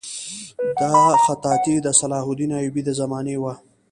دا 0.79 0.93
خطاطي 1.23 1.75
د 1.81 1.87
صلاح 1.99 2.25
الدین 2.31 2.51
ایوبي 2.59 2.81
د 2.85 2.89
زمانې 2.99 3.35
وه. 3.41 3.53